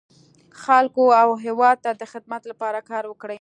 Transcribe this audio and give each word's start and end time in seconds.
خلکو 0.63 1.03
او 1.21 1.29
هېواد 1.45 1.77
ته 1.83 1.91
د 2.01 2.03
خدمت 2.11 2.41
لپاره 2.51 2.79
کار 2.89 3.03
وکړي. 3.07 3.29